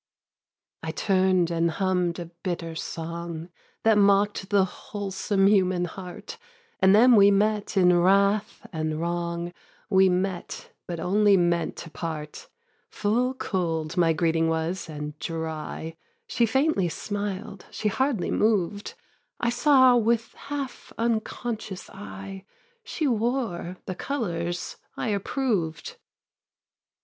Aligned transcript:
I 0.81 0.89
turn'd 0.89 1.51
and 1.51 1.69
humm'd 1.69 2.17
a 2.17 2.25
bitter 2.41 2.73
song 2.73 3.49
That 3.83 3.99
mock'd 3.99 4.49
the 4.49 4.65
wholesome 4.65 5.45
human 5.45 5.85
heart, 5.85 6.39
And 6.79 6.95
then 6.95 7.15
we 7.15 7.29
met 7.29 7.77
in 7.77 7.95
wrath 7.95 8.65
and 8.73 8.99
wrong, 8.99 9.53
We 9.91 10.09
met, 10.09 10.73
but 10.87 10.99
only 10.99 11.37
meant 11.37 11.75
to 11.75 11.91
part. 11.91 12.49
Full 12.89 13.35
cold 13.35 13.95
my 13.95 14.11
greeting 14.11 14.47
was 14.49 14.89
and 14.89 15.19
dry; 15.19 15.95
She 16.25 16.47
faintly 16.47 16.89
smiled, 16.89 17.67
she 17.69 17.87
hardly 17.87 18.31
moved; 18.31 18.95
I 19.39 19.51
saw 19.51 19.95
with 19.97 20.33
half 20.33 20.91
unconscious 20.97 21.91
eye 21.91 22.43
She 22.83 23.05
wore 23.07 23.77
the 23.85 23.93
colours 23.93 24.77
I 24.97 25.09
approved. 25.09 25.85
3. 25.89 25.95